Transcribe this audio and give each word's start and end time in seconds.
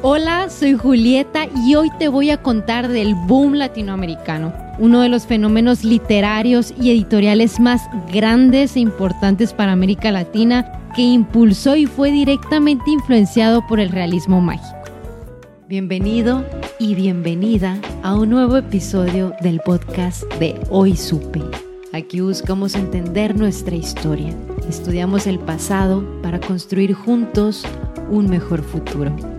Hola, 0.00 0.48
soy 0.48 0.74
Julieta 0.74 1.48
y 1.66 1.74
hoy 1.74 1.90
te 1.98 2.06
voy 2.06 2.30
a 2.30 2.40
contar 2.40 2.86
del 2.86 3.16
boom 3.16 3.54
latinoamericano, 3.54 4.54
uno 4.78 5.00
de 5.00 5.08
los 5.08 5.26
fenómenos 5.26 5.82
literarios 5.82 6.72
y 6.80 6.92
editoriales 6.92 7.58
más 7.58 7.82
grandes 8.12 8.76
e 8.76 8.80
importantes 8.80 9.52
para 9.52 9.72
América 9.72 10.12
Latina 10.12 10.70
que 10.94 11.02
impulsó 11.02 11.74
y 11.74 11.86
fue 11.86 12.12
directamente 12.12 12.92
influenciado 12.92 13.66
por 13.66 13.80
el 13.80 13.90
realismo 13.90 14.40
mágico. 14.40 14.78
Bienvenido 15.66 16.44
y 16.78 16.94
bienvenida 16.94 17.76
a 18.04 18.14
un 18.14 18.30
nuevo 18.30 18.56
episodio 18.56 19.34
del 19.40 19.58
podcast 19.58 20.22
de 20.34 20.54
Hoy 20.70 20.94
Supe. 20.94 21.42
Aquí 21.92 22.20
buscamos 22.20 22.76
entender 22.76 23.36
nuestra 23.36 23.74
historia, 23.74 24.32
estudiamos 24.68 25.26
el 25.26 25.40
pasado 25.40 26.04
para 26.22 26.38
construir 26.38 26.94
juntos 26.94 27.64
un 28.08 28.30
mejor 28.30 28.62
futuro. 28.62 29.37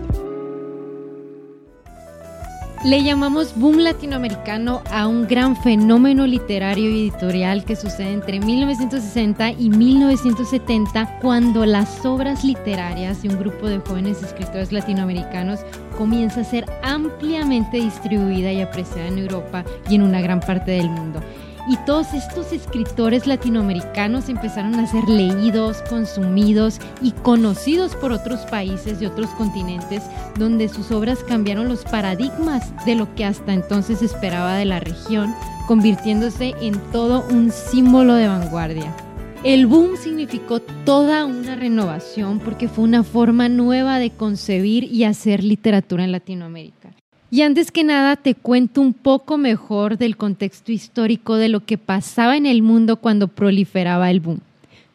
Le 2.82 3.02
llamamos 3.02 3.52
boom 3.56 3.80
latinoamericano 3.80 4.82
a 4.90 5.06
un 5.06 5.28
gran 5.28 5.54
fenómeno 5.54 6.26
literario 6.26 6.88
y 6.88 7.08
editorial 7.10 7.62
que 7.62 7.76
sucede 7.76 8.10
entre 8.10 8.40
1960 8.40 9.50
y 9.52 9.68
1970 9.68 11.18
cuando 11.20 11.66
las 11.66 12.06
obras 12.06 12.42
literarias 12.42 13.20
de 13.20 13.28
un 13.28 13.38
grupo 13.38 13.68
de 13.68 13.80
jóvenes 13.80 14.22
escritores 14.22 14.72
latinoamericanos 14.72 15.60
comienza 15.98 16.40
a 16.40 16.44
ser 16.44 16.64
ampliamente 16.82 17.76
distribuida 17.76 18.50
y 18.50 18.62
apreciada 18.62 19.08
en 19.08 19.18
Europa 19.18 19.62
y 19.90 19.96
en 19.96 20.02
una 20.02 20.22
gran 20.22 20.40
parte 20.40 20.70
del 20.70 20.88
mundo. 20.88 21.20
Y 21.68 21.76
todos 21.86 22.14
estos 22.14 22.52
escritores 22.52 23.26
latinoamericanos 23.26 24.28
empezaron 24.28 24.74
a 24.76 24.86
ser 24.86 25.08
leídos, 25.08 25.82
consumidos 25.88 26.80
y 27.02 27.12
conocidos 27.12 27.94
por 27.96 28.12
otros 28.12 28.40
países 28.50 29.00
de 29.00 29.06
otros 29.06 29.30
continentes, 29.30 30.02
donde 30.38 30.68
sus 30.68 30.90
obras 30.90 31.22
cambiaron 31.22 31.68
los 31.68 31.84
paradigmas 31.84 32.72
de 32.84 32.94
lo 32.94 33.14
que 33.14 33.24
hasta 33.24 33.52
entonces 33.52 34.02
esperaba 34.02 34.56
de 34.56 34.64
la 34.64 34.80
región, 34.80 35.34
convirtiéndose 35.66 36.54
en 36.60 36.78
todo 36.92 37.26
un 37.30 37.50
símbolo 37.50 38.14
de 38.14 38.28
vanguardia. 38.28 38.94
El 39.42 39.66
boom 39.66 39.96
significó 39.96 40.60
toda 40.60 41.24
una 41.24 41.56
renovación 41.56 42.40
porque 42.40 42.68
fue 42.68 42.84
una 42.84 43.02
forma 43.02 43.48
nueva 43.48 43.98
de 43.98 44.10
concebir 44.10 44.84
y 44.84 45.04
hacer 45.04 45.42
literatura 45.42 46.04
en 46.04 46.12
Latinoamérica. 46.12 46.90
Y 47.32 47.42
antes 47.42 47.70
que 47.70 47.84
nada 47.84 48.16
te 48.16 48.34
cuento 48.34 48.80
un 48.80 48.92
poco 48.92 49.38
mejor 49.38 49.98
del 49.98 50.16
contexto 50.16 50.72
histórico 50.72 51.36
de 51.36 51.48
lo 51.48 51.64
que 51.64 51.78
pasaba 51.78 52.36
en 52.36 52.44
el 52.44 52.62
mundo 52.62 52.96
cuando 52.96 53.28
proliferaba 53.28 54.10
el 54.10 54.18
boom. 54.18 54.40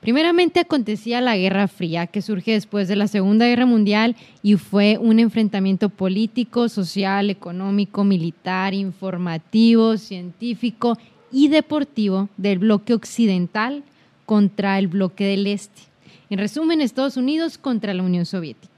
Primeramente 0.01 0.59
acontecía 0.59 1.21
la 1.21 1.37
Guerra 1.37 1.69
Fría, 1.69 2.07
que 2.07 2.21
surge 2.21 2.51
después 2.51 2.89
de 2.89 2.97
la 2.97 3.07
Segunda 3.07 3.47
Guerra 3.47 3.65
Mundial 3.65 4.17
y 4.43 4.55
fue 4.55 4.97
un 4.99 5.19
enfrentamiento 5.19 5.87
político, 5.87 6.67
social, 6.67 7.29
económico, 7.29 8.03
militar, 8.03 8.73
informativo, 8.73 9.97
científico 9.97 10.97
y 11.31 11.47
deportivo 11.47 12.27
del 12.35 12.59
bloque 12.59 12.93
occidental 12.93 13.83
contra 14.25 14.77
el 14.77 14.89
bloque 14.89 15.23
del 15.23 15.47
este. 15.47 15.83
En 16.29 16.37
resumen, 16.37 16.81
Estados 16.81 17.15
Unidos 17.15 17.57
contra 17.57 17.93
la 17.93 18.03
Unión 18.03 18.25
Soviética. 18.25 18.74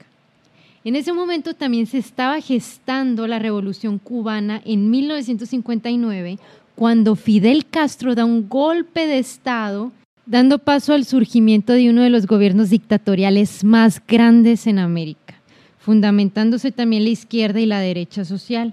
En 0.88 0.96
ese 0.96 1.12
momento 1.12 1.52
también 1.52 1.84
se 1.84 1.98
estaba 1.98 2.40
gestando 2.40 3.26
la 3.26 3.38
revolución 3.38 3.98
cubana 3.98 4.62
en 4.64 4.88
1959, 4.88 6.38
cuando 6.76 7.14
Fidel 7.14 7.66
Castro 7.66 8.14
da 8.14 8.24
un 8.24 8.48
golpe 8.48 9.06
de 9.06 9.18
Estado, 9.18 9.92
dando 10.24 10.58
paso 10.58 10.94
al 10.94 11.04
surgimiento 11.04 11.74
de 11.74 11.90
uno 11.90 12.00
de 12.00 12.08
los 12.08 12.26
gobiernos 12.26 12.70
dictatoriales 12.70 13.64
más 13.64 14.00
grandes 14.08 14.66
en 14.66 14.78
América, 14.78 15.34
fundamentándose 15.76 16.72
también 16.72 17.04
la 17.04 17.10
izquierda 17.10 17.60
y 17.60 17.66
la 17.66 17.80
derecha 17.80 18.24
social. 18.24 18.72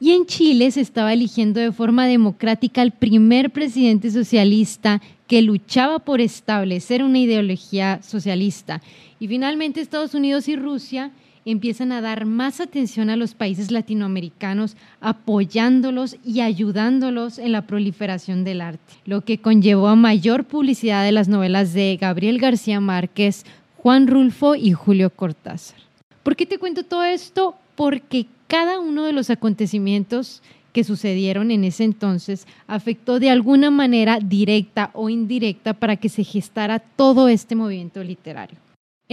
Y 0.00 0.12
en 0.12 0.24
Chile 0.24 0.70
se 0.70 0.80
estaba 0.80 1.12
eligiendo 1.12 1.60
de 1.60 1.70
forma 1.70 2.06
democrática 2.06 2.80
al 2.80 2.92
primer 2.92 3.50
presidente 3.50 4.10
socialista 4.10 5.02
que 5.26 5.42
luchaba 5.42 5.98
por 5.98 6.22
establecer 6.22 7.04
una 7.04 7.18
ideología 7.18 8.00
socialista. 8.02 8.80
Y 9.20 9.28
finalmente 9.28 9.82
Estados 9.82 10.14
Unidos 10.14 10.48
y 10.48 10.56
Rusia 10.56 11.12
empiezan 11.44 11.92
a 11.92 12.00
dar 12.00 12.24
más 12.24 12.60
atención 12.60 13.10
a 13.10 13.16
los 13.16 13.34
países 13.34 13.70
latinoamericanos, 13.70 14.76
apoyándolos 15.00 16.16
y 16.24 16.40
ayudándolos 16.40 17.38
en 17.38 17.52
la 17.52 17.62
proliferación 17.62 18.44
del 18.44 18.60
arte, 18.60 18.94
lo 19.04 19.22
que 19.22 19.38
conllevó 19.38 19.88
a 19.88 19.96
mayor 19.96 20.44
publicidad 20.44 21.04
de 21.04 21.12
las 21.12 21.28
novelas 21.28 21.72
de 21.72 21.96
Gabriel 22.00 22.38
García 22.38 22.80
Márquez, 22.80 23.44
Juan 23.76 24.06
Rulfo 24.06 24.54
y 24.54 24.72
Julio 24.72 25.10
Cortázar. 25.10 25.78
¿Por 26.22 26.36
qué 26.36 26.46
te 26.46 26.58
cuento 26.58 26.84
todo 26.84 27.02
esto? 27.02 27.56
Porque 27.74 28.26
cada 28.46 28.78
uno 28.78 29.04
de 29.04 29.12
los 29.12 29.30
acontecimientos 29.30 30.42
que 30.72 30.84
sucedieron 30.84 31.50
en 31.50 31.64
ese 31.64 31.84
entonces 31.84 32.46
afectó 32.66 33.18
de 33.18 33.30
alguna 33.30 33.70
manera 33.70 34.18
directa 34.20 34.90
o 34.94 35.10
indirecta 35.10 35.74
para 35.74 35.96
que 35.96 36.08
se 36.08 36.24
gestara 36.24 36.78
todo 36.78 37.28
este 37.28 37.56
movimiento 37.56 38.02
literario 38.02 38.58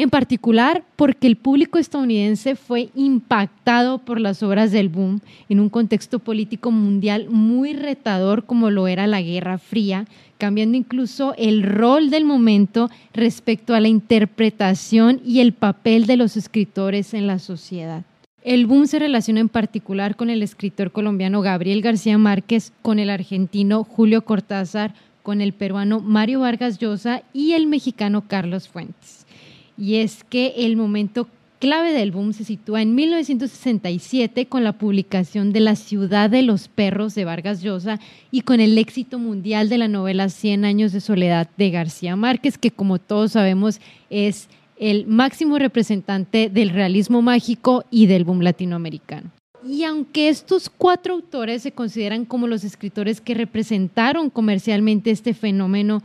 en 0.01 0.09
particular 0.09 0.85
porque 0.95 1.27
el 1.27 1.35
público 1.35 1.77
estadounidense 1.77 2.55
fue 2.55 2.87
impactado 2.95 3.97
por 3.97 4.21
las 4.21 4.41
obras 4.43 4.71
del 4.71 4.87
boom 4.87 5.19
en 5.49 5.59
un 5.59 5.67
contexto 5.67 6.19
político 6.19 6.71
mundial 6.71 7.27
muy 7.29 7.73
retador 7.73 8.45
como 8.45 8.69
lo 8.69 8.87
era 8.87 9.07
la 9.07 9.21
Guerra 9.21 9.57
Fría, 9.57 10.05
cambiando 10.37 10.77
incluso 10.77 11.33
el 11.37 11.63
rol 11.63 12.11
del 12.11 12.23
momento 12.23 12.89
respecto 13.13 13.75
a 13.75 13.81
la 13.81 13.89
interpretación 13.89 15.19
y 15.25 15.41
el 15.41 15.51
papel 15.51 16.05
de 16.05 16.15
los 16.15 16.37
escritores 16.37 17.13
en 17.13 17.27
la 17.27 17.37
sociedad. 17.37 18.03
El 18.41 18.67
boom 18.67 18.87
se 18.87 18.99
relaciona 18.99 19.41
en 19.41 19.49
particular 19.49 20.15
con 20.15 20.29
el 20.29 20.43
escritor 20.43 20.93
colombiano 20.93 21.41
Gabriel 21.41 21.81
García 21.81 22.17
Márquez, 22.17 22.71
con 22.81 22.99
el 22.99 23.09
argentino 23.09 23.83
Julio 23.83 24.23
Cortázar, 24.23 24.93
con 25.23 25.41
el 25.41 25.51
peruano 25.51 25.99
Mario 25.99 26.39
Vargas 26.39 26.79
Llosa 26.79 27.21
y 27.33 27.51
el 27.51 27.67
mexicano 27.67 28.23
Carlos 28.29 28.69
Fuentes 28.69 29.19
y 29.79 29.95
es 29.95 30.23
que 30.25 30.53
el 30.57 30.75
momento 30.75 31.27
clave 31.59 31.93
del 31.93 32.11
boom 32.11 32.33
se 32.33 32.43
sitúa 32.43 32.81
en 32.81 32.95
1967 32.95 34.45
con 34.47 34.63
la 34.63 34.73
publicación 34.73 35.53
de 35.53 35.61
La 35.61 35.75
ciudad 35.75 36.29
de 36.29 36.41
los 36.41 36.67
perros 36.67 37.15
de 37.15 37.25
Vargas 37.25 37.61
Llosa 37.61 37.99
y 38.29 38.41
con 38.41 38.59
el 38.59 38.77
éxito 38.77 39.19
mundial 39.19 39.69
de 39.69 39.77
la 39.77 39.87
novela 39.87 40.29
Cien 40.29 40.65
años 40.65 40.91
de 40.91 41.01
soledad 41.01 41.49
de 41.57 41.69
García 41.71 42.15
Márquez, 42.15 42.57
que 42.57 42.71
como 42.71 42.99
todos 42.99 43.33
sabemos 43.33 43.79
es 44.09 44.49
el 44.77 45.07
máximo 45.07 45.59
representante 45.59 46.49
del 46.49 46.69
realismo 46.69 47.21
mágico 47.21 47.83
y 47.89 48.07
del 48.07 48.23
boom 48.23 48.41
latinoamericano. 48.41 49.31
Y 49.67 49.83
aunque 49.83 50.29
estos 50.29 50.69
cuatro 50.69 51.13
autores 51.15 51.61
se 51.61 51.73
consideran 51.73 52.23
como 52.23 52.47
los 52.47 52.63
escritores 52.63 53.19
que 53.19 53.33
representaron 53.33 54.29
comercialmente 54.29 55.11
este 55.11 55.33
fenómeno, 55.33 56.01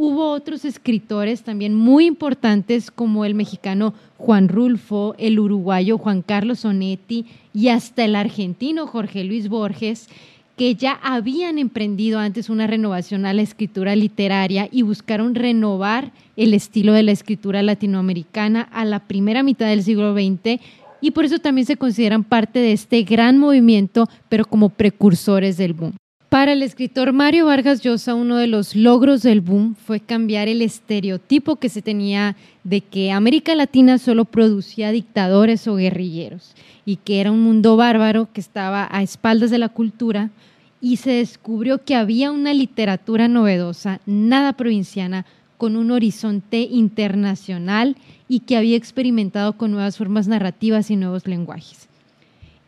Hubo 0.00 0.30
otros 0.30 0.64
escritores 0.64 1.42
también 1.42 1.74
muy 1.74 2.06
importantes 2.06 2.92
como 2.92 3.24
el 3.24 3.34
mexicano 3.34 3.94
Juan 4.16 4.48
Rulfo, 4.48 5.16
el 5.18 5.40
uruguayo 5.40 5.98
Juan 5.98 6.22
Carlos 6.22 6.64
Onetti 6.64 7.26
y 7.52 7.66
hasta 7.66 8.04
el 8.04 8.14
argentino 8.14 8.86
Jorge 8.86 9.24
Luis 9.24 9.48
Borges, 9.48 10.08
que 10.56 10.76
ya 10.76 10.92
habían 11.02 11.58
emprendido 11.58 12.20
antes 12.20 12.48
una 12.48 12.68
renovación 12.68 13.26
a 13.26 13.34
la 13.34 13.42
escritura 13.42 13.96
literaria 13.96 14.68
y 14.70 14.82
buscaron 14.82 15.34
renovar 15.34 16.12
el 16.36 16.54
estilo 16.54 16.92
de 16.92 17.02
la 17.02 17.10
escritura 17.10 17.60
latinoamericana 17.62 18.68
a 18.70 18.84
la 18.84 19.00
primera 19.00 19.42
mitad 19.42 19.66
del 19.66 19.82
siglo 19.82 20.14
XX 20.14 20.62
y 21.00 21.10
por 21.10 21.24
eso 21.24 21.40
también 21.40 21.66
se 21.66 21.76
consideran 21.76 22.22
parte 22.22 22.60
de 22.60 22.70
este 22.70 23.02
gran 23.02 23.36
movimiento, 23.36 24.08
pero 24.28 24.44
como 24.44 24.68
precursores 24.68 25.56
del 25.56 25.72
boom. 25.72 25.94
Para 26.28 26.52
el 26.52 26.62
escritor 26.62 27.14
Mario 27.14 27.46
Vargas 27.46 27.80
Llosa, 27.80 28.14
uno 28.14 28.36
de 28.36 28.48
los 28.48 28.76
logros 28.76 29.22
del 29.22 29.40
boom 29.40 29.74
fue 29.74 29.98
cambiar 29.98 30.46
el 30.46 30.60
estereotipo 30.60 31.56
que 31.56 31.70
se 31.70 31.80
tenía 31.80 32.36
de 32.64 32.82
que 32.82 33.12
América 33.12 33.54
Latina 33.54 33.96
solo 33.96 34.26
producía 34.26 34.92
dictadores 34.92 35.66
o 35.66 35.76
guerrilleros 35.76 36.54
y 36.84 36.96
que 36.96 37.22
era 37.22 37.32
un 37.32 37.40
mundo 37.40 37.78
bárbaro 37.78 38.28
que 38.30 38.42
estaba 38.42 38.86
a 38.90 39.02
espaldas 39.02 39.50
de 39.50 39.56
la 39.56 39.70
cultura 39.70 40.28
y 40.82 40.96
se 40.96 41.12
descubrió 41.12 41.82
que 41.82 41.94
había 41.94 42.30
una 42.30 42.52
literatura 42.52 43.26
novedosa, 43.26 44.02
nada 44.04 44.52
provinciana, 44.52 45.24
con 45.56 45.76
un 45.76 45.90
horizonte 45.90 46.60
internacional 46.60 47.96
y 48.28 48.40
que 48.40 48.58
había 48.58 48.76
experimentado 48.76 49.56
con 49.56 49.70
nuevas 49.70 49.96
formas 49.96 50.28
narrativas 50.28 50.90
y 50.90 50.96
nuevos 50.96 51.26
lenguajes. 51.26 51.88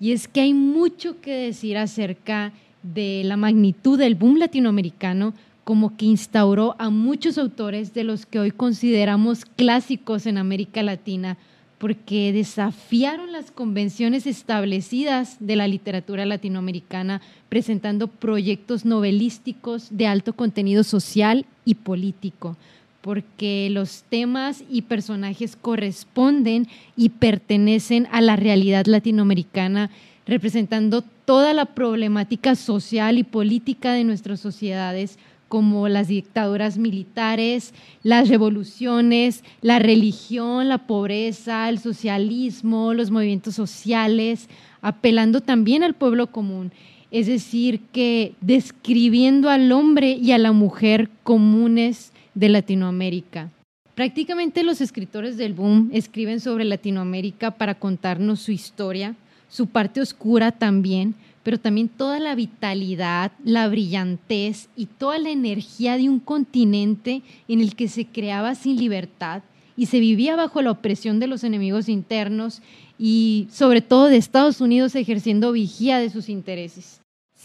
Y 0.01 0.13
es 0.13 0.29
que 0.29 0.41
hay 0.41 0.55
mucho 0.55 1.21
que 1.21 1.33
decir 1.33 1.77
acerca 1.77 2.47
de 2.47 2.70
la 2.83 3.37
magnitud 3.37 3.99
del 3.99 4.15
boom 4.15 4.39
latinoamericano, 4.39 5.35
como 5.65 5.97
que 5.97 6.07
instauró 6.07 6.75
a 6.79 6.91
muchos 6.91 7.39
autores 7.39 7.95
de 7.95 8.05
los 8.05 8.27
que 8.27 8.39
hoy 8.39 8.51
consideramos 8.51 9.45
clásicos 9.45 10.27
en 10.27 10.39
América 10.39 10.83
Latina, 10.83 11.37
porque 11.79 12.33
desafiaron 12.33 13.33
las 13.33 13.51
convenciones 13.51 14.27
establecidas 14.27 15.37
de 15.41 15.57
la 15.57 15.67
literatura 15.67 16.27
latinoamericana, 16.27 17.23
presentando 17.49 18.09
proyectos 18.09 18.85
novelísticos 18.85 19.89
de 19.91 20.07
alto 20.07 20.35
contenido 20.35 20.85
social 20.85 21.47
y 21.65 21.77
político, 21.77 22.57
porque 23.01 23.69
los 23.71 24.03
temas 24.11 24.63
y 24.69 24.83
personajes 24.83 25.57
corresponden 25.57 26.69
y 26.97 27.11
pertenecen 27.11 28.09
a 28.13 28.21
la 28.21 28.37
realidad 28.37 28.85
latinoamericana, 28.87 29.91
representando 30.27 31.03
toda 31.31 31.55
la 31.55 31.65
problemática 31.65 32.57
social 32.57 33.17
y 33.17 33.23
política 33.23 33.93
de 33.93 34.03
nuestras 34.03 34.41
sociedades, 34.41 35.17
como 35.47 35.87
las 35.87 36.09
dictaduras 36.09 36.77
militares, 36.77 37.73
las 38.03 38.29
revoluciones, 38.29 39.45
la 39.61 39.79
religión, 39.79 40.69
la 40.69 40.79
pobreza, 40.89 41.69
el 41.69 41.79
socialismo, 41.79 42.95
los 42.95 43.13
movimientos 43.13 43.55
sociales, 43.55 44.49
apelando 44.83 45.41
también 45.41 45.85
al 45.85 45.95
pueblo 45.95 46.33
común. 46.33 46.73
Es 47.13 47.29
decir, 47.29 47.79
que 47.93 48.35
describiendo 48.41 49.51
al 49.51 49.71
hombre 49.71 50.15
y 50.21 50.33
a 50.33 50.39
la 50.39 50.51
mujer 50.51 51.11
comunes 51.23 52.11
de 52.35 52.49
Latinoamérica. 52.49 53.51
Prácticamente 53.95 54.65
los 54.65 54.81
escritores 54.81 55.37
del 55.37 55.55
boom 55.55 55.91
escriben 55.93 56.41
sobre 56.41 56.65
Latinoamérica 56.65 57.53
para 57.53 57.77
contarnos 57.77 58.41
su 58.41 58.51
historia, 58.51 59.15
su 59.51 59.67
parte 59.67 60.01
oscura 60.01 60.53
también, 60.53 61.15
pero 61.43 61.59
también 61.59 61.89
toda 61.89 62.19
la 62.21 62.35
vitalidad, 62.35 63.33
la 63.45 63.69
brillantez 63.69 64.69
y 64.77 64.87
toda 64.87 65.19
la 65.19 65.31
energía 65.31 65.99
de 65.99 66.09
un 66.09 66.21
continente 66.21 67.23
en 67.49 67.61
el 67.61 67.75
que 67.75 67.89
se 67.89 68.07
creaba 68.07 68.55
sin 68.55 68.77
libertad 68.77 69.43
y 69.77 69.87
se 69.87 70.01
vivía 70.01 70.37
bajo 70.37 70.63
la 70.63 70.71
opresión 70.71 71.21
de 71.21 71.27
los 71.27 71.45
enemigos 71.45 71.89
internos 71.89 72.63
y 72.99 73.49
sobre 73.51 73.81
todo 73.81 74.07
de 74.07 74.17
Estados 74.17 74.61
Unidos 74.61 74.95
ejerciendo 74.95 75.53
vigía 75.53 75.99
de 75.99 76.11
sus 76.11 76.29
intereses. 76.29 77.00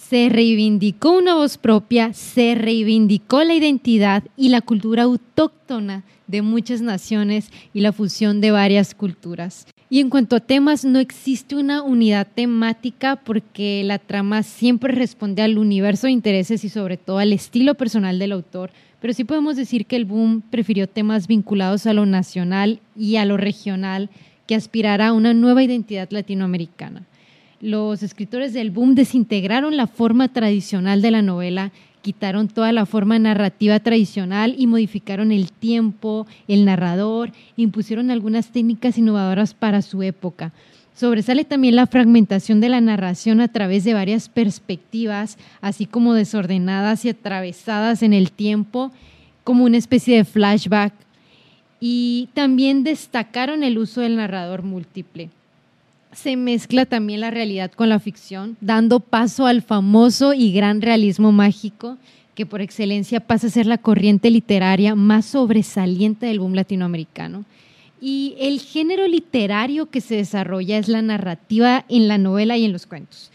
Se 0.09 0.29
reivindicó 0.29 1.17
una 1.17 1.33
voz 1.33 1.57
propia, 1.57 2.13
se 2.13 2.53
reivindicó 2.53 3.43
la 3.43 3.55
identidad 3.55 4.23
y 4.37 4.49
la 4.49 4.61
cultura 4.61 5.01
autóctona 5.01 6.03
de 6.27 6.43
muchas 6.43 6.81
naciones 6.81 7.49
y 7.73 7.79
la 7.81 7.91
fusión 7.91 8.39
de 8.39 8.51
varias 8.51 8.93
culturas. 8.93 9.65
Y 9.89 10.01
en 10.01 10.11
cuanto 10.11 10.35
a 10.35 10.41
temas, 10.41 10.85
no 10.85 10.99
existe 10.99 11.55
una 11.55 11.81
unidad 11.81 12.27
temática 12.35 13.15
porque 13.15 13.81
la 13.83 13.97
trama 13.97 14.43
siempre 14.43 14.93
responde 14.93 15.41
al 15.41 15.57
universo 15.57 16.05
de 16.05 16.13
intereses 16.13 16.63
y 16.63 16.69
sobre 16.69 16.97
todo 16.97 17.17
al 17.17 17.33
estilo 17.33 17.73
personal 17.73 18.19
del 18.19 18.33
autor, 18.33 18.69
pero 19.01 19.11
sí 19.11 19.23
podemos 19.23 19.55
decir 19.55 19.87
que 19.87 19.95
el 19.95 20.05
boom 20.05 20.43
prefirió 20.51 20.87
temas 20.87 21.25
vinculados 21.25 21.87
a 21.87 21.93
lo 21.93 22.05
nacional 22.05 22.79
y 22.95 23.15
a 23.15 23.25
lo 23.25 23.37
regional 23.37 24.11
que 24.45 24.53
aspirara 24.53 25.07
a 25.07 25.13
una 25.13 25.33
nueva 25.33 25.63
identidad 25.63 26.07
latinoamericana. 26.11 27.07
Los 27.61 28.03
escritores 28.03 28.53
del 28.53 28.71
boom 28.71 28.95
desintegraron 28.95 29.77
la 29.77 29.87
forma 29.87 30.27
tradicional 30.27 31.01
de 31.01 31.11
la 31.11 31.21
novela 31.21 31.71
quitaron 32.05 32.49
toda 32.49 32.71
la 32.71 32.85
forma 32.85 33.17
narrativa 33.17 33.79
tradicional 33.79 34.53
y 34.59 34.67
modificaron 34.67 35.31
el 35.31 35.51
tiempo, 35.51 36.27
el 36.47 36.63
narrador, 36.63 37.31
impusieron 37.57 38.11
algunas 38.11 38.51
técnicas 38.51 38.99
innovadoras 38.99 39.55
para 39.55 39.81
su 39.81 40.03
época. 40.03 40.53
Sobresale 40.93 41.45
también 41.45 41.75
la 41.75 41.87
fragmentación 41.87 42.61
de 42.61 42.69
la 42.69 42.79
narración 42.79 43.41
a 43.41 43.47
través 43.47 43.85
de 43.85 43.95
varias 43.95 44.29
perspectivas, 44.29 45.39
así 45.61 45.87
como 45.87 46.13
desordenadas 46.13 47.05
y 47.05 47.09
atravesadas 47.09 48.03
en 48.03 48.13
el 48.13 48.31
tiempo, 48.31 48.91
como 49.43 49.63
una 49.63 49.77
especie 49.77 50.17
de 50.17 50.25
flashback. 50.25 50.93
Y 51.79 52.29
también 52.35 52.83
destacaron 52.83 53.63
el 53.63 53.79
uso 53.79 54.01
del 54.01 54.17
narrador 54.17 54.61
múltiple 54.61 55.31
se 56.15 56.35
mezcla 56.37 56.85
también 56.85 57.21
la 57.21 57.31
realidad 57.31 57.71
con 57.71 57.89
la 57.89 57.99
ficción, 57.99 58.57
dando 58.61 58.99
paso 58.99 59.45
al 59.45 59.61
famoso 59.61 60.33
y 60.33 60.51
gran 60.51 60.81
realismo 60.81 61.31
mágico, 61.31 61.97
que 62.33 62.45
por 62.45 62.61
excelencia 62.61 63.19
pasa 63.19 63.47
a 63.47 63.51
ser 63.51 63.65
la 63.65 63.77
corriente 63.77 64.29
literaria 64.29 64.95
más 64.95 65.25
sobresaliente 65.25 66.25
del 66.25 66.39
boom 66.39 66.53
latinoamericano. 66.53 67.45
Y 68.01 68.35
el 68.39 68.59
género 68.59 69.07
literario 69.07 69.89
que 69.89 70.01
se 70.01 70.15
desarrolla 70.15 70.77
es 70.77 70.87
la 70.87 71.01
narrativa 71.01 71.85
en 71.87 72.07
la 72.07 72.17
novela 72.17 72.57
y 72.57 72.65
en 72.65 72.73
los 72.73 72.85
cuentos. 72.85 73.31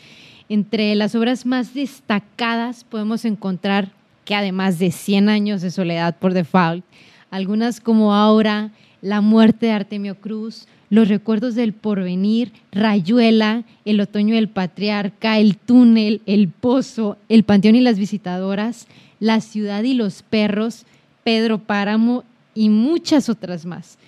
Entre 0.49 0.95
las 0.95 1.15
obras 1.15 1.47
más 1.47 1.75
destacadas 1.75 2.85
podemos 2.85 3.25
encontrar 3.25 3.93
que 4.25 4.35
además 4.35 4.79
de 4.79 4.91
100 4.91 5.29
años 5.29 5.63
de 5.63 5.71
soledad 5.71 6.17
por 6.19 6.35
default, 6.35 6.85
algunas 7.31 7.81
como 7.81 8.15
Aura, 8.15 8.71
La 9.01 9.21
muerte 9.23 9.67
de 9.67 9.73
Artemio 9.73 10.21
Cruz, 10.21 10.67
los 10.91 11.09
recuerdos 11.09 11.55
del 11.55 11.73
porvenir, 11.73 12.53
Rayuela, 12.73 13.65
el 13.85 14.01
otoño 14.01 14.35
del 14.35 14.49
patriarca, 14.49 15.39
el 15.39 15.57
túnel, 15.57 16.21
el 16.27 16.49
pozo, 16.49 17.17
el 17.29 17.45
panteón 17.45 17.77
y 17.77 17.81
las 17.81 17.99
visitadoras, 17.99 18.89
la 19.21 19.41
ciudad 19.41 19.85
y 19.85 19.95
los 19.95 20.23
perros, 20.23 20.85
Pedro 21.23 21.59
Páramo 21.59 22.25
y 22.55 22.69
muchas 22.69 23.29
otras 23.29 23.65
más. 23.65 23.99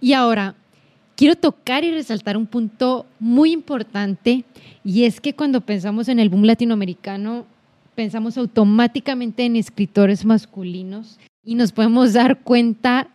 Y 0.00 0.14
ahora, 0.14 0.56
quiero 1.14 1.36
tocar 1.36 1.84
y 1.84 1.92
resaltar 1.92 2.36
un 2.36 2.46
punto 2.46 3.06
muy 3.20 3.52
importante 3.52 4.44
y 4.84 5.04
es 5.04 5.20
que 5.20 5.34
cuando 5.34 5.60
pensamos 5.60 6.08
en 6.08 6.18
el 6.18 6.28
boom 6.28 6.44
latinoamericano, 6.44 7.46
pensamos 7.94 8.36
automáticamente 8.36 9.44
en 9.44 9.56
escritores 9.56 10.24
masculinos 10.24 11.18
y 11.44 11.54
nos 11.54 11.72
podemos 11.72 12.12
dar 12.12 12.40
cuenta 12.40 13.08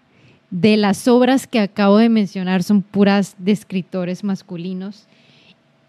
de 0.53 0.77
las 0.77 1.07
obras 1.07 1.47
que 1.47 1.59
acabo 1.59 1.97
de 1.97 2.09
mencionar 2.09 2.61
son 2.61 2.83
puras 2.83 3.35
de 3.39 3.51
escritores 3.51 4.23
masculinos. 4.23 5.07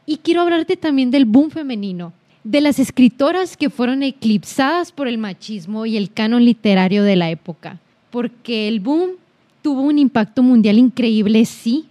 Y 0.06 0.16
quiero 0.16 0.40
hablarte 0.40 0.78
también 0.78 1.10
del 1.10 1.26
boom 1.26 1.50
femenino, 1.50 2.14
de 2.44 2.62
las 2.62 2.78
escritoras 2.78 3.58
que 3.58 3.68
fueron 3.68 4.02
eclipsadas 4.02 4.90
por 4.90 5.06
el 5.06 5.18
machismo 5.18 5.84
y 5.84 5.98
el 5.98 6.10
canon 6.10 6.46
literario 6.46 7.02
de 7.04 7.14
la 7.14 7.28
época, 7.28 7.78
porque 8.10 8.66
el 8.66 8.80
boom 8.80 9.10
tuvo 9.60 9.82
un 9.82 9.98
impacto 9.98 10.42
mundial 10.42 10.78
increíble, 10.78 11.44
sí, 11.44 11.84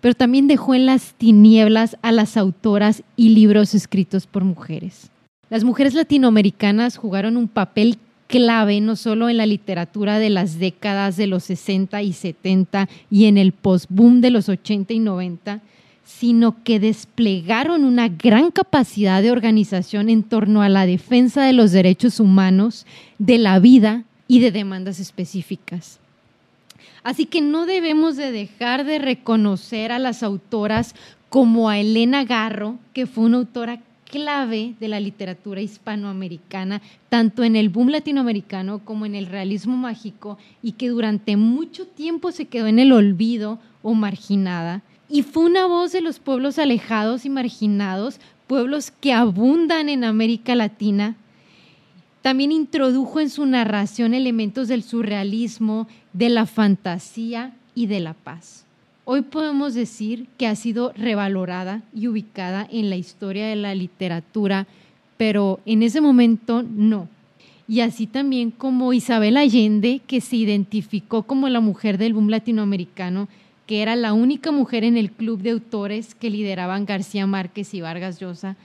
pero 0.00 0.14
también 0.14 0.48
dejó 0.48 0.74
en 0.74 0.86
las 0.86 1.12
tinieblas 1.14 1.98
a 2.00 2.10
las 2.10 2.38
autoras 2.38 3.02
y 3.16 3.30
libros 3.30 3.74
escritos 3.74 4.26
por 4.26 4.44
mujeres. 4.44 5.10
Las 5.50 5.62
mujeres 5.62 5.92
latinoamericanas 5.92 6.96
jugaron 6.96 7.36
un 7.36 7.48
papel 7.48 7.98
clave 8.34 8.80
no 8.80 8.96
solo 8.96 9.28
en 9.28 9.36
la 9.36 9.46
literatura 9.46 10.18
de 10.18 10.28
las 10.28 10.58
décadas 10.58 11.16
de 11.16 11.28
los 11.28 11.44
60 11.44 12.02
y 12.02 12.12
70 12.12 12.88
y 13.08 13.26
en 13.26 13.38
el 13.38 13.52
post-boom 13.52 14.20
de 14.20 14.32
los 14.32 14.48
80 14.48 14.92
y 14.92 14.98
90, 14.98 15.60
sino 16.02 16.64
que 16.64 16.80
desplegaron 16.80 17.84
una 17.84 18.08
gran 18.08 18.50
capacidad 18.50 19.22
de 19.22 19.30
organización 19.30 20.08
en 20.08 20.24
torno 20.24 20.62
a 20.62 20.68
la 20.68 20.84
defensa 20.84 21.44
de 21.44 21.52
los 21.52 21.70
derechos 21.70 22.18
humanos, 22.18 22.86
de 23.20 23.38
la 23.38 23.60
vida 23.60 24.02
y 24.26 24.40
de 24.40 24.50
demandas 24.50 24.98
específicas. 24.98 26.00
Así 27.04 27.26
que 27.26 27.40
no 27.40 27.66
debemos 27.66 28.16
de 28.16 28.32
dejar 28.32 28.84
de 28.84 28.98
reconocer 28.98 29.92
a 29.92 30.00
las 30.00 30.24
autoras 30.24 30.96
como 31.28 31.68
a 31.68 31.78
Elena 31.78 32.24
Garro, 32.24 32.80
que 32.94 33.06
fue 33.06 33.26
una 33.26 33.36
autora 33.36 33.78
clave 34.04 34.74
de 34.78 34.88
la 34.88 35.00
literatura 35.00 35.60
hispanoamericana, 35.60 36.80
tanto 37.08 37.44
en 37.44 37.56
el 37.56 37.68
boom 37.68 37.88
latinoamericano 37.88 38.80
como 38.84 39.06
en 39.06 39.14
el 39.14 39.26
realismo 39.26 39.76
mágico, 39.76 40.38
y 40.62 40.72
que 40.72 40.88
durante 40.88 41.36
mucho 41.36 41.86
tiempo 41.86 42.32
se 42.32 42.46
quedó 42.46 42.66
en 42.66 42.78
el 42.78 42.92
olvido 42.92 43.58
o 43.82 43.94
marginada. 43.94 44.82
Y 45.08 45.22
fue 45.22 45.44
una 45.44 45.66
voz 45.66 45.92
de 45.92 46.00
los 46.00 46.18
pueblos 46.18 46.58
alejados 46.58 47.24
y 47.24 47.30
marginados, 47.30 48.20
pueblos 48.46 48.90
que 48.90 49.12
abundan 49.12 49.88
en 49.88 50.04
América 50.04 50.54
Latina. 50.54 51.16
También 52.22 52.52
introdujo 52.52 53.20
en 53.20 53.30
su 53.30 53.44
narración 53.44 54.14
elementos 54.14 54.68
del 54.68 54.82
surrealismo, 54.82 55.88
de 56.12 56.30
la 56.30 56.46
fantasía 56.46 57.54
y 57.74 57.86
de 57.86 58.00
la 58.00 58.14
paz. 58.14 58.64
Hoy 59.06 59.20
podemos 59.20 59.74
decir 59.74 60.28
que 60.38 60.46
ha 60.46 60.56
sido 60.56 60.94
revalorada 60.96 61.82
y 61.94 62.08
ubicada 62.08 62.66
en 62.70 62.88
la 62.88 62.96
historia 62.96 63.46
de 63.46 63.54
la 63.54 63.74
literatura, 63.74 64.66
pero 65.18 65.60
en 65.66 65.82
ese 65.82 66.00
momento 66.00 66.62
no. 66.62 67.06
Y 67.68 67.80
así 67.80 68.06
también 68.06 68.50
como 68.50 68.94
Isabel 68.94 69.36
Allende, 69.36 70.00
que 70.06 70.22
se 70.22 70.36
identificó 70.36 71.24
como 71.24 71.50
la 71.50 71.60
mujer 71.60 71.98
del 71.98 72.14
boom 72.14 72.30
latinoamericano, 72.30 73.28
que 73.66 73.82
era 73.82 73.94
la 73.94 74.14
única 74.14 74.50
mujer 74.52 74.84
en 74.84 74.96
el 74.96 75.10
club 75.10 75.42
de 75.42 75.50
autores 75.50 76.14
que 76.14 76.30
lideraban 76.30 76.86
García 76.86 77.26
Márquez 77.26 77.74
y 77.74 77.82
Vargas 77.82 78.20
Llosa, 78.20 78.56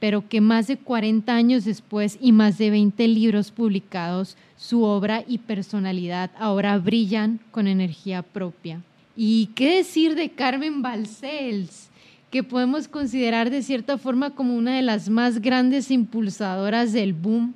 pero 0.00 0.28
que 0.28 0.40
más 0.40 0.66
de 0.66 0.78
40 0.78 1.32
años 1.32 1.64
después 1.64 2.18
y 2.20 2.32
más 2.32 2.58
de 2.58 2.70
20 2.70 3.06
libros 3.06 3.52
publicados, 3.52 4.36
su 4.56 4.82
obra 4.82 5.22
y 5.28 5.38
personalidad 5.38 6.32
ahora 6.40 6.76
brillan 6.78 7.38
con 7.52 7.68
energía 7.68 8.22
propia. 8.22 8.82
¿Y 9.16 9.46
qué 9.54 9.76
decir 9.76 10.14
de 10.14 10.30
Carmen 10.30 10.82
Balcells? 10.82 11.86
que 12.30 12.42
podemos 12.42 12.88
considerar 12.88 13.50
de 13.50 13.62
cierta 13.62 13.98
forma 13.98 14.30
como 14.34 14.56
una 14.56 14.76
de 14.76 14.82
las 14.82 15.08
más 15.08 15.40
grandes 15.40 15.90
impulsadoras 15.90 16.92
del 16.92 17.14
boom. 17.14 17.54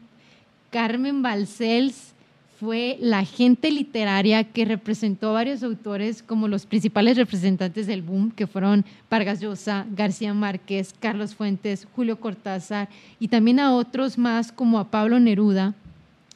Carmen 0.70 1.22
Balcells 1.22 2.14
fue 2.58 2.96
la 3.00 3.20
agente 3.20 3.70
literaria 3.70 4.44
que 4.44 4.64
representó 4.64 5.30
a 5.30 5.32
varios 5.32 5.62
autores 5.62 6.22
como 6.22 6.46
los 6.46 6.66
principales 6.66 7.16
representantes 7.16 7.86
del 7.86 8.02
boom, 8.02 8.30
que 8.30 8.46
fueron 8.46 8.84
Vargas 9.10 9.40
Llosa, 9.40 9.86
García 9.96 10.34
Márquez, 10.34 10.94
Carlos 11.00 11.34
Fuentes, 11.34 11.88
Julio 11.96 12.20
Cortázar 12.20 12.88
y 13.18 13.28
también 13.28 13.60
a 13.60 13.74
otros 13.74 14.18
más 14.18 14.52
como 14.52 14.78
a 14.78 14.90
Pablo 14.90 15.18
Neruda. 15.18 15.74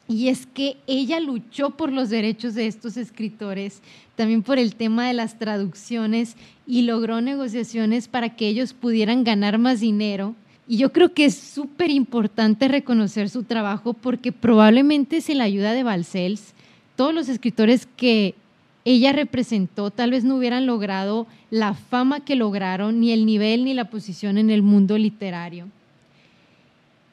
Y 0.07 0.29
es 0.29 0.47
que 0.47 0.77
ella 0.87 1.19
luchó 1.21 1.71
por 1.71 1.91
los 1.91 2.11
derechos 2.11 2.55
de 2.55 2.67
estos 2.67 2.97
escritores, 2.97 3.81
también 4.17 4.43
por 4.43 4.59
el 4.59 4.75
tema 4.77 5.07
de 5.07 5.15
las 5.15 5.39
traducciones 5.39 6.37
y 6.67 6.83
logró 6.83 7.21
negociaciones 7.21 8.09
para 8.09 8.37
que 8.37 8.49
ellos 8.49 8.75
pudieran 8.75 9.25
ganar 9.25 9.59
más 9.59 9.81
dinero 9.81 10.35
y 10.67 10.79
yo 10.79 10.93
creo 10.93 11.13
que 11.13 11.27
es 11.27 11.35
súper 11.35 11.91
importante 11.91 12.69
reconocer 12.69 13.29
su 13.29 13.43
trabajo 13.43 13.93
porque 13.93 14.33
probablemente 14.33 15.21
sin 15.21 15.39
la 15.39 15.45
ayuda 15.45 15.73
de 15.73 15.83
Balcells, 15.83 16.55
todos 16.97 17.13
los 17.13 17.29
escritores 17.29 17.87
que 17.97 18.35
ella 18.87 19.13
representó 19.13 19.91
tal 19.91 20.11
vez 20.11 20.25
no 20.25 20.37
hubieran 20.37 20.67
logrado 20.67 21.27
la 21.51 21.75
fama 21.75 22.21
que 22.21 22.35
lograron, 22.35 23.01
ni 23.01 23.13
el 23.13 23.27
nivel 23.27 23.65
ni 23.65 23.75
la 23.75 23.91
posición 23.91 24.39
en 24.39 24.51
el 24.51 24.63
mundo 24.63 24.97
literario. 24.97 25.69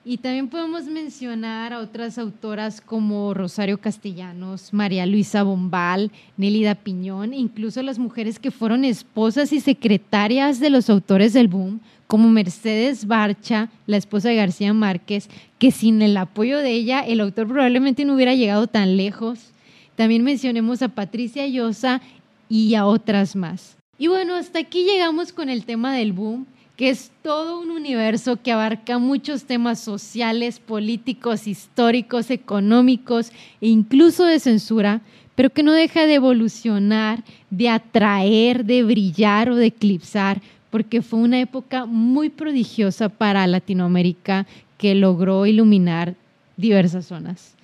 Y 0.04 0.18
también 0.18 0.48
podemos 0.48 0.86
mencionar 0.86 1.74
a 1.74 1.80
otras 1.80 2.18
autoras 2.18 2.82
como 2.82 3.36
Rosario 3.36 3.78
Castellanos, 3.78 4.74
María 4.74 5.06
Luisa 5.06 5.44
Bombal, 5.44 6.12
Nélida 6.38 6.74
Piñón, 6.74 7.36
incluso 7.36 7.84
las 7.84 8.00
mujeres 8.00 8.40
que 8.40 8.50
fueron 8.50 8.84
esposas 8.84 9.54
y 9.54 9.60
secretarias 9.60 10.60
de 10.60 10.72
los 10.72 10.90
autores 10.90 11.34
del 11.34 11.48
boom, 11.48 11.82
como 12.08 12.30
Mercedes 12.30 13.06
Barcha, 13.06 13.70
la 13.86 13.98
esposa 13.98 14.30
de 14.30 14.38
García 14.38 14.74
Márquez, 14.74 15.30
que 15.60 15.70
sin 15.70 16.02
el 16.02 16.18
apoyo 16.18 16.58
de 16.58 16.72
ella 16.72 17.02
el 17.02 17.20
autor 17.20 17.48
probablemente 17.48 18.04
no 18.04 18.16
hubiera 18.16 18.34
llegado 18.34 18.66
tan 18.66 18.98
lejos. 18.98 19.52
También 19.96 20.24
mencionemos 20.24 20.82
a 20.82 20.90
Patricia 20.90 21.46
Llosa 21.46 22.02
y 22.50 22.74
a 22.74 22.88
otras 22.88 23.36
más. 23.36 23.78
Y 24.00 24.08
bueno, 24.08 24.34
hasta 24.34 24.58
aquí 24.58 24.84
llegamos 24.84 25.32
con 25.32 25.48
el 25.48 25.64
tema 25.64 25.94
del 25.94 26.12
boom, 26.12 26.48
que 26.76 26.90
es 26.90 27.12
todo 27.22 27.60
un 27.60 27.72
universo 27.72 28.42
que 28.42 28.52
abarca 28.52 28.98
muchos 28.98 29.44
temas 29.44 29.80
sociales, 29.80 30.60
políticos, 30.60 31.48
históricos, 31.48 32.32
económicos 32.32 33.32
e 33.62 33.68
incluso 33.68 34.26
de 34.26 34.40
censura, 34.40 35.02
pero 35.36 35.50
que 35.50 35.64
no 35.64 35.74
deja 35.74 36.06
de 36.06 36.16
evolucionar, 36.16 37.24
de 37.50 37.70
atraer, 37.70 38.66
de 38.66 38.84
brillar 38.84 39.50
o 39.50 39.56
de 39.56 39.68
eclipsar 39.68 40.42
porque 40.72 41.02
fue 41.02 41.20
una 41.20 41.40
época 41.40 41.86
muy 41.86 42.30
prodigiosa 42.30 43.10
para 43.10 43.46
Latinoamérica 43.46 44.48
que 44.78 44.96
logró 44.96 45.46
iluminar 45.46 46.16
diversas 46.58 47.06
zonas. 47.06 47.56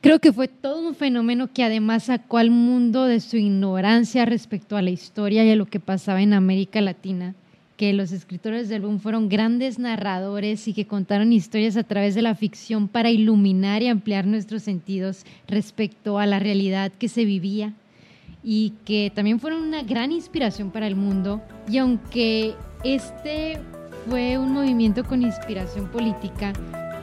Creo 0.00 0.18
que 0.18 0.32
fue 0.32 0.48
todo 0.48 0.88
un 0.88 0.94
fenómeno 0.94 1.52
que 1.52 1.62
además 1.62 2.04
sacó 2.04 2.38
al 2.38 2.50
mundo 2.50 3.04
de 3.04 3.20
su 3.20 3.36
ignorancia 3.36 4.24
respecto 4.24 4.76
a 4.76 4.82
la 4.82 4.90
historia 4.90 5.44
y 5.44 5.50
a 5.50 5.56
lo 5.56 5.66
que 5.66 5.78
pasaba 5.78 6.20
en 6.20 6.32
América 6.32 6.80
Latina, 6.80 7.34
que 7.76 7.92
los 7.92 8.12
escritores 8.12 8.68
del 8.68 8.82
boom 8.82 9.00
fueron 9.00 9.28
grandes 9.28 9.78
narradores 9.78 10.68
y 10.68 10.74
que 10.74 10.86
contaron 10.86 11.32
historias 11.32 11.76
a 11.76 11.82
través 11.82 12.14
de 12.14 12.22
la 12.22 12.34
ficción 12.34 12.88
para 12.88 13.10
iluminar 13.10 13.82
y 13.82 13.88
ampliar 13.88 14.26
nuestros 14.26 14.62
sentidos 14.62 15.24
respecto 15.48 16.18
a 16.18 16.26
la 16.26 16.38
realidad 16.38 16.92
que 16.98 17.08
se 17.08 17.24
vivía 17.24 17.74
y 18.44 18.74
que 18.84 19.10
también 19.14 19.40
fueron 19.40 19.62
una 19.62 19.82
gran 19.82 20.12
inspiración 20.12 20.70
para 20.70 20.86
el 20.86 20.96
mundo. 20.96 21.42
Y 21.68 21.78
aunque 21.78 22.54
este 22.84 23.58
fue 24.08 24.38
un 24.38 24.52
movimiento 24.52 25.02
con 25.04 25.22
inspiración 25.22 25.88
política, 25.88 26.52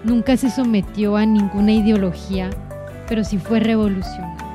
nunca 0.04 0.38
se 0.38 0.50
sometió 0.50 1.18
a 1.18 1.26
ninguna 1.26 1.74
ideología, 1.74 2.50
pero 3.10 3.24
sí 3.24 3.38
fue 3.38 3.60
revolucionario. 3.60 4.51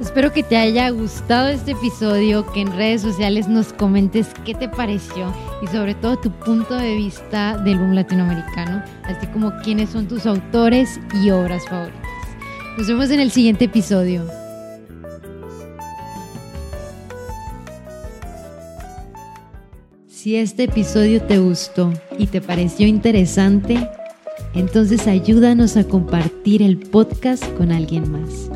Espero 0.00 0.32
que 0.32 0.42
te 0.42 0.56
haya 0.56 0.90
gustado 0.90 1.48
este 1.48 1.72
episodio, 1.72 2.44
que 2.52 2.62
en 2.62 2.72
redes 2.76 3.02
sociales 3.02 3.48
nos 3.48 3.72
comentes 3.72 4.28
qué 4.44 4.54
te 4.54 4.68
pareció 4.68 5.32
y 5.62 5.66
sobre 5.68 5.94
todo 5.94 6.18
tu 6.18 6.30
punto 6.30 6.74
de 6.74 6.96
vista 6.96 7.56
del 7.58 7.78
boom 7.78 7.94
latinoamericano, 7.94 8.82
así 9.04 9.26
como 9.28 9.52
quiénes 9.62 9.90
son 9.90 10.08
tus 10.08 10.26
autores 10.26 10.98
y 11.22 11.30
obras 11.30 11.64
favoritas. 11.68 12.02
Nos 12.76 12.88
vemos 12.88 13.10
en 13.10 13.20
el 13.20 13.30
siguiente 13.30 13.66
episodio. 13.66 14.24
Si 20.08 20.36
este 20.36 20.64
episodio 20.64 21.22
te 21.22 21.38
gustó 21.38 21.92
y 22.18 22.28
te 22.28 22.40
pareció 22.40 22.86
interesante, 22.86 23.88
entonces 24.54 25.06
ayúdanos 25.06 25.76
a 25.76 25.84
compartir 25.84 26.62
el 26.62 26.78
podcast 26.78 27.44
con 27.56 27.72
alguien 27.72 28.10
más. 28.10 28.48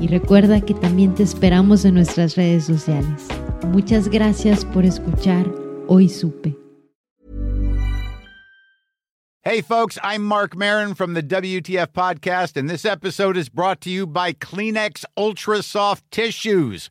Y 0.00 0.08
recuerda 0.08 0.62
que 0.62 0.72
también 0.72 1.14
te 1.14 1.22
esperamos 1.22 1.84
en 1.84 1.94
nuestras 1.94 2.34
redes 2.34 2.64
sociales. 2.64 3.28
Muchas 3.66 4.08
gracias 4.08 4.64
por 4.64 4.86
escuchar 4.86 5.46
Hoy 5.88 6.08
Supe. 6.08 6.56
Hey 9.42 9.62
folks, 9.62 9.98
I'm 10.02 10.22
Mark 10.22 10.54
Marin 10.54 10.94
from 10.94 11.14
the 11.14 11.22
WTF 11.22 11.88
podcast 11.92 12.56
and 12.56 12.68
this 12.68 12.84
episode 12.84 13.36
is 13.36 13.48
brought 13.48 13.80
to 13.80 13.90
you 13.90 14.06
by 14.06 14.32
Kleenex 14.32 15.04
Ultra 15.16 15.62
Soft 15.62 16.04
Tissues 16.10 16.90